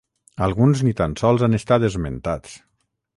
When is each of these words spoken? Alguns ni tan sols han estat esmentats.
Alguns 0.45 0.79
ni 0.87 0.93
tan 1.01 1.13
sols 1.23 1.45
han 1.47 1.57
estat 1.59 1.85
esmentats. 1.91 2.57